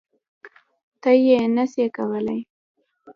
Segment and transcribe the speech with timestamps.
[1.01, 2.41] ته یی نه سی کولای